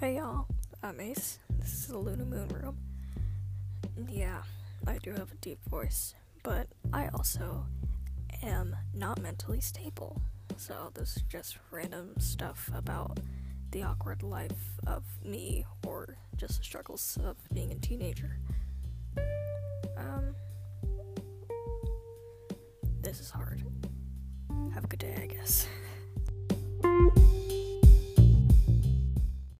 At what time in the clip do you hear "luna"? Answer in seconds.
1.96-2.24